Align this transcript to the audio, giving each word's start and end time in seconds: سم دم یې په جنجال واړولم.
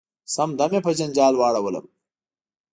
سم 0.33 0.49
دم 0.59 0.71
یې 0.75 0.81
په 0.85 0.91
جنجال 0.97 1.33
واړولم. 1.37 1.85